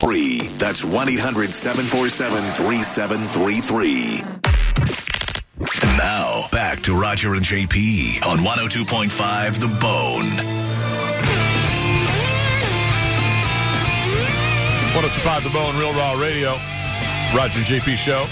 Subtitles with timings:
[0.00, 0.48] Free.
[0.58, 4.20] That's 1 800 747 3733.
[5.96, 10.36] Now, back to Roger and JP on 102.5 The Bone.
[14.92, 16.58] 1025 The Bone, Real Raw Radio.
[17.34, 18.26] Roger and JP Show.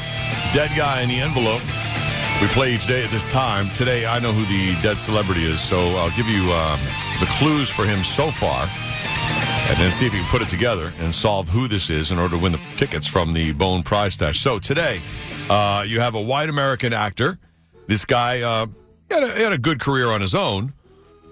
[0.53, 1.63] Dead guy in the envelope.
[2.43, 3.71] We play each day at this time.
[3.71, 6.79] Today, I know who the dead celebrity is, so I'll give you um,
[7.21, 8.69] the clues for him so far,
[9.69, 12.19] and then see if you can put it together and solve who this is in
[12.19, 14.41] order to win the tickets from the Bone Prize Stash.
[14.41, 15.01] So today,
[15.49, 17.39] uh, you have a white American actor.
[17.87, 18.67] This guy uh,
[19.11, 20.73] had, a, had a good career on his own,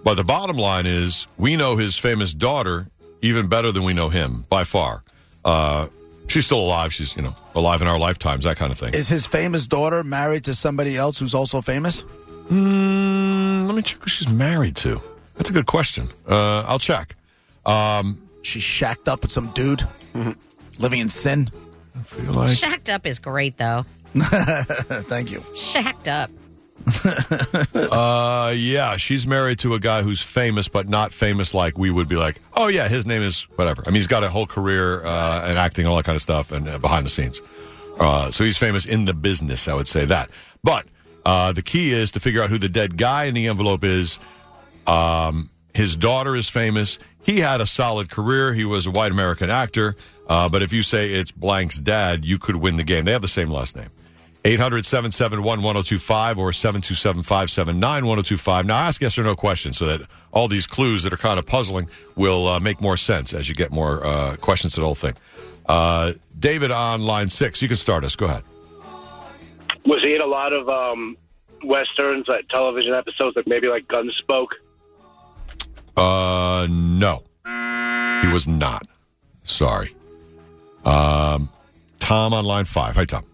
[0.02, 2.88] but the bottom line is we know his famous daughter
[3.20, 5.02] even better than we know him by far.
[5.44, 5.88] Uh,
[6.26, 6.92] she's still alive.
[6.92, 8.94] She's you know alive in our lifetimes, that kind of thing.
[8.94, 12.02] Is his famous daughter married to somebody else who's also famous?
[12.48, 15.00] Mm, let me check who she's married to.
[15.36, 16.10] That's a good question.
[16.26, 17.14] Uh, I'll check.
[17.64, 19.86] Um, She's shacked up with some dude
[20.78, 21.50] living in sin.
[21.96, 23.84] I feel like Shacked up is great, though.
[24.14, 25.42] Thank you.
[25.54, 26.30] Shacked up.
[27.74, 32.08] Uh, yeah, she's married to a guy who's famous, but not famous like we would
[32.08, 33.82] be like, oh, yeah, his name is whatever.
[33.86, 36.52] I mean, he's got a whole career uh, and acting, all that kind of stuff,
[36.52, 37.40] and uh, behind the scenes.
[38.00, 40.30] Uh, so he's famous in the business, I would say that.
[40.64, 40.86] But
[41.26, 44.18] uh, the key is to figure out who the dead guy in the envelope is.
[44.86, 46.98] Um, his daughter is famous.
[47.22, 48.52] He had a solid career.
[48.52, 49.96] He was a white American actor.
[50.28, 53.04] Uh, but if you say it's blank's dad, you could win the game.
[53.04, 53.90] They have the same last name.
[54.44, 58.66] 800 771 1025 or 727 579 1025.
[58.66, 60.00] Now, ask yes or no questions so that
[60.32, 63.54] all these clues that are kind of puzzling will uh, make more sense as you
[63.54, 65.14] get more uh, questions to the whole thing.
[65.66, 68.16] Uh, David on line six, you can start us.
[68.16, 68.42] Go ahead.
[69.84, 71.16] Was he in a lot of um,
[71.62, 74.48] westerns, like television episodes, like maybe like Gunsmoke?
[75.96, 78.86] Uh, no, he was not.
[79.44, 79.94] Sorry.
[80.84, 81.48] Um,
[81.98, 82.96] Tom on line five.
[82.96, 83.24] Hi, Tom.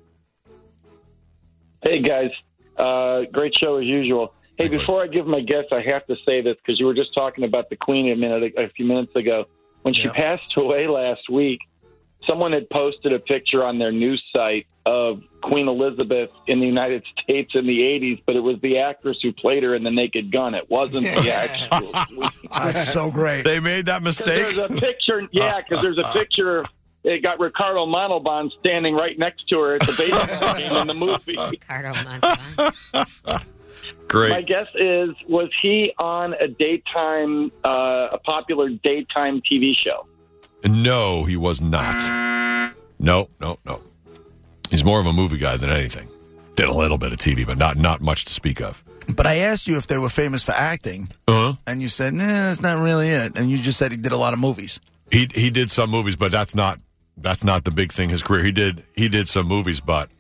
[1.83, 2.31] Hey guys,
[2.77, 4.35] uh, great show as usual.
[4.57, 7.15] Hey, before I give my guess, I have to say this because you were just
[7.15, 9.45] talking about the Queen a minute, a few minutes ago.
[9.83, 10.13] When she Yeah.
[10.13, 11.61] passed away last week,
[12.27, 17.05] someone had posted a picture on their news site of Queen Elizabeth in the United
[17.23, 20.33] States in the '80s, but it was the actress who played her in The Naked
[20.33, 20.55] Gun.
[20.55, 21.93] It wasn't the actual.
[22.53, 23.43] That's so great.
[23.43, 24.27] They made that mistake.
[24.27, 26.65] There's a picture, yeah, because there's a picture.
[27.05, 30.95] It got Ricardo Montalban standing right next to her at the baseball game in the
[30.95, 31.39] movie.
[31.51, 32.75] Ricardo Montalban.
[34.09, 34.31] Great.
[34.31, 40.07] My guess is, was he on a daytime, uh, a popular daytime TV show?
[40.65, 41.97] No, he was not.
[42.99, 43.81] No, no, no.
[44.71, 46.09] He's more of a movie guy than anything.
[46.57, 48.83] Did a little bit of TV, but not not much to speak of.
[49.15, 51.55] But I asked you if they were famous for acting, Uh-huh.
[51.67, 53.39] and you said, nah, that's not really it.
[53.39, 54.81] And you just said he did a lot of movies.
[55.11, 56.81] He he did some movies, but that's not
[57.17, 58.11] that's not the big thing.
[58.11, 58.43] His career.
[58.45, 60.11] He did he did some movies, but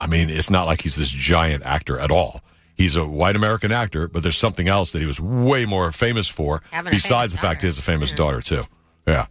[0.00, 2.42] I mean, it's not like he's this giant actor at all.
[2.76, 6.28] He's a white American actor, but there's something else that he was way more famous
[6.28, 6.62] for.
[6.72, 8.16] Having besides famous the fact he has a famous Yeah.
[8.16, 8.64] daughter too.
[9.06, 9.26] Yeah.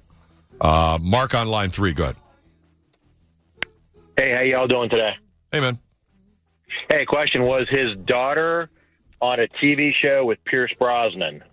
[0.61, 1.93] Uh, Mark on line three.
[1.93, 2.15] Good.
[4.17, 5.13] Hey, how y'all doing today?
[5.51, 5.79] Hey man.
[6.89, 8.69] Hey, question was his daughter
[9.21, 11.43] on a TV show with Pierce Brosnan?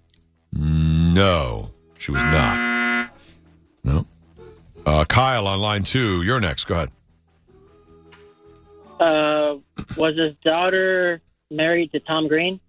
[0.52, 3.10] No, she was not.
[3.84, 4.06] No.
[4.86, 6.22] Uh, Kyle on line two.
[6.22, 6.64] You're next.
[6.64, 6.90] Go ahead.
[9.00, 9.58] Uh,
[9.96, 11.20] was his daughter
[11.50, 12.60] married to Tom Green?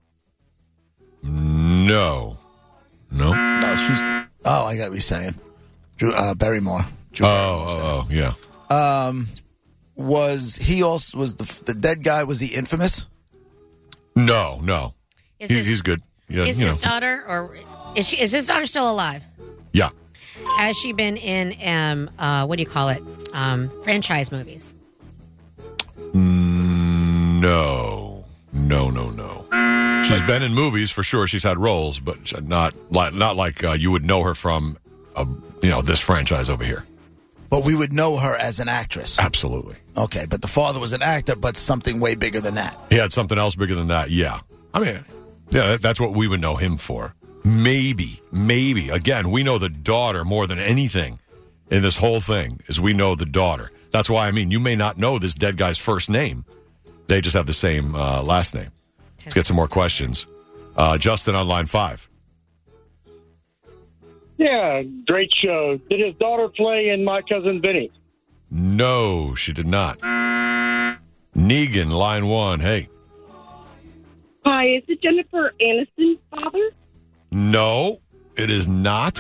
[1.22, 2.38] No.
[3.12, 3.32] No.
[3.34, 4.00] No, she's.
[4.46, 5.36] Oh, I got to you're saying.
[5.98, 6.86] Drew, uh, Barrymore.
[7.12, 8.34] Drew Oh, oh, oh, yeah.
[8.70, 9.28] Um,
[9.96, 12.24] was he also was the the dead guy?
[12.24, 13.06] Was he infamous?
[14.16, 14.94] No, no.
[15.40, 16.02] Is He, his, he's good.
[16.30, 16.90] Yeah, is you his know.
[16.90, 17.56] daughter or
[17.96, 18.20] is she?
[18.20, 19.22] Is his daughter still alive?
[19.74, 19.90] Yeah.
[20.58, 23.04] Has she been in um uh what do you call it
[23.34, 24.74] um franchise movies?
[26.14, 28.26] Mm, No.
[28.52, 29.46] No, no, no.
[30.08, 31.28] She's been in movies for sure.
[31.28, 34.78] She's had roles, but not like not like uh, you would know her from,
[35.18, 36.86] you know, this franchise over here.
[37.50, 39.20] But we would know her as an actress.
[39.20, 39.76] Absolutely.
[39.96, 42.78] Okay, but the father was an actor, but something way bigger than that.
[42.90, 44.10] He had something else bigger than that.
[44.10, 44.40] Yeah.
[44.74, 45.06] I mean,
[45.52, 47.14] yeah, that, that's what we would know him for.
[47.44, 48.90] Maybe, maybe.
[48.90, 51.20] Again, we know the daughter more than anything.
[51.70, 53.70] in this whole thing is we know the daughter.
[53.92, 56.46] That's why I mean you may not know this dead guy's first name.
[57.08, 58.72] They just have the same uh, last name.
[59.20, 60.26] Let's get some more questions.
[60.76, 62.10] Uh, Justin on line five.
[64.38, 65.80] Yeah, great show.
[65.90, 67.92] Did his daughter play in My Cousin Vinny?
[68.50, 70.00] No, she did not.
[71.36, 72.60] Negan, line one.
[72.60, 72.90] Hey,
[74.46, 76.70] Hi, is it Jennifer Aniston's father?
[77.32, 78.00] no,
[78.36, 79.18] it is not.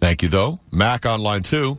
[0.00, 0.58] Thank you though.
[0.72, 1.78] Mac on line two.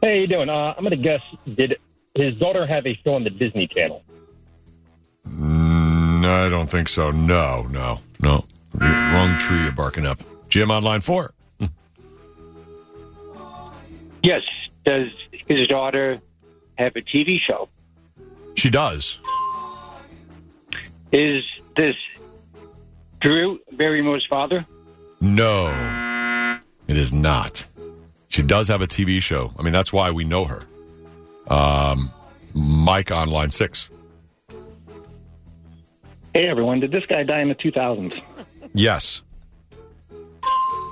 [0.00, 0.48] Hey, you doing?
[0.48, 1.20] Uh, I'm going to guess,
[1.56, 1.78] did
[2.14, 4.02] his daughter have a show on the Disney Channel?
[5.28, 7.10] Mm, I don't think so.
[7.10, 8.44] No, no, no.
[8.74, 10.18] Wrong tree you're barking up.
[10.48, 11.32] Jim on line four.
[14.22, 14.42] Yes.
[14.84, 15.08] Does
[15.48, 16.20] his daughter
[16.76, 17.68] have a TV show?
[18.54, 19.18] She does.
[21.12, 21.42] Is
[21.76, 21.94] this
[23.20, 24.66] Drew Barrymore's father?
[25.20, 25.66] No,
[26.88, 27.64] it is not.
[28.28, 29.52] She does have a TV show.
[29.58, 30.62] I mean, that's why we know her.
[31.48, 32.10] Um,
[32.54, 33.88] Mike on line six.
[36.34, 36.80] Hey, everyone.
[36.80, 38.20] Did this guy die in the 2000s?
[38.74, 39.22] Yes.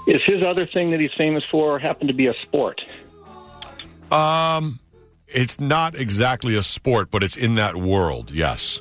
[0.07, 2.81] Is his other thing that he's famous for happen to be a sport?
[4.11, 4.81] Um,
[5.29, 8.31] it's not exactly a sport, but it's in that world.
[8.31, 8.81] Yes.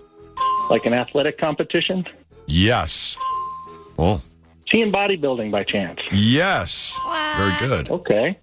[0.69, 2.06] Like an athletic competition?
[2.48, 3.16] Yes.
[3.98, 6.00] Oh, Is he in bodybuilding by chance?
[6.12, 6.98] yes.
[7.38, 7.90] Very good.
[7.92, 8.40] Okay.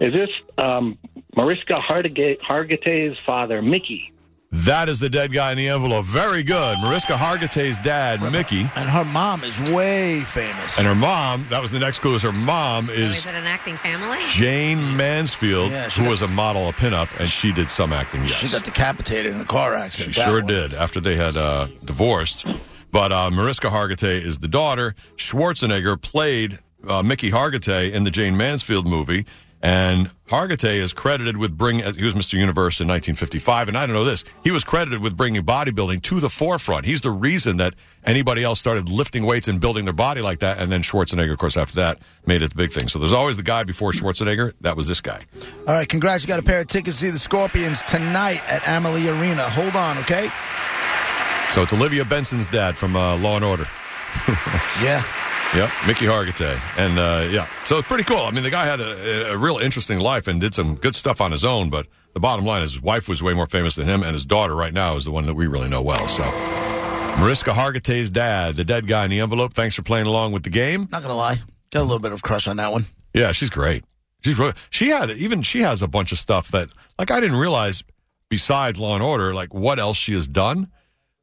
[0.00, 0.28] Is this
[0.58, 0.98] um,
[1.36, 4.12] Mariska Hargitay's father, Mickey?
[4.52, 6.04] That is the dead guy in the envelope.
[6.06, 6.78] Very good.
[6.80, 8.60] Mariska Hargitay's dad, Mickey.
[8.76, 10.78] And her mom is way famous.
[10.78, 13.34] And her mom, that was the next clue, is her mom So is is it
[13.34, 14.18] an acting family?
[14.28, 17.92] Jayne Mansfield, Yeah, she who got- was a model, a pinup, and she did some
[17.92, 18.34] acting, yes.
[18.34, 20.14] She got decapitated in a car accident.
[20.14, 20.46] She that sure one.
[20.46, 22.46] did after they had uh, divorced.
[22.92, 24.94] But uh, Mariska Hargitay is the daughter.
[25.16, 29.26] Schwarzenegger played uh, Mickey Hargitay in the Jayne Mansfield movie.
[29.62, 32.34] And Hargitay is credited with bringing, he was Mr.
[32.34, 33.68] Universe in 1955.
[33.68, 36.84] And I don't know this, he was credited with bringing bodybuilding to the forefront.
[36.84, 37.74] He's the reason that
[38.04, 40.58] anybody else started lifting weights and building their body like that.
[40.58, 42.88] And then Schwarzenegger, of course, after that, made it the big thing.
[42.88, 44.52] So there's always the guy before Schwarzenegger.
[44.60, 45.24] That was this guy.
[45.66, 46.22] All right, congrats.
[46.22, 49.48] You got a pair of tickets to see the Scorpions tonight at Amalie Arena.
[49.50, 50.28] Hold on, okay?
[51.50, 53.66] So it's Olivia Benson's dad from uh, Law and Order.
[54.82, 55.02] Yeah.
[55.56, 58.18] Yep, Mickey Hargitay, and uh, yeah, so it's pretty cool.
[58.18, 61.18] I mean, the guy had a, a real interesting life and did some good stuff
[61.18, 61.70] on his own.
[61.70, 64.26] But the bottom line is, his wife was way more famous than him, and his
[64.26, 66.08] daughter right now is the one that we really know well.
[66.08, 69.54] So, Mariska Hargitay's dad, the dead guy in the envelope.
[69.54, 70.88] Thanks for playing along with the game.
[70.92, 71.38] Not gonna lie,
[71.72, 72.84] got a little bit of crush on that one.
[73.14, 73.82] Yeah, she's great.
[74.22, 76.68] She's really, she had even she has a bunch of stuff that
[76.98, 77.82] like I didn't realize
[78.28, 80.70] besides Law and Order, like what else she has done.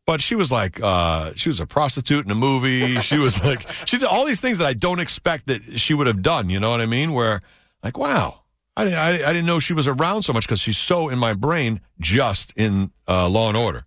[0.05, 2.99] But she was like, uh, she was a prostitute in a movie.
[2.99, 6.07] She was like, she did all these things that I don't expect that she would
[6.07, 6.49] have done.
[6.49, 7.13] You know what I mean?
[7.13, 7.41] Where,
[7.83, 8.41] like, wow,
[8.75, 11.33] I, I, I didn't know she was around so much because she's so in my
[11.33, 13.85] brain just in uh, Law and Order.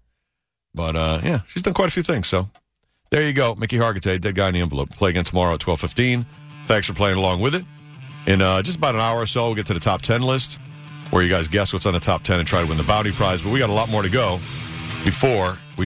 [0.75, 2.29] But uh, yeah, she's done quite a few things.
[2.29, 2.49] So
[3.11, 4.91] there you go, Mickey Hargitay, dead guy in the envelope.
[4.91, 6.27] Play again tomorrow at twelve fifteen.
[6.67, 7.65] Thanks for playing along with it.
[8.27, 10.59] In uh, just about an hour or so, we'll get to the top ten list,
[11.11, 13.11] where you guys guess what's on the top ten and try to win the bounty
[13.11, 13.41] prize.
[13.41, 14.37] But we got a lot more to go
[15.05, 15.86] before we.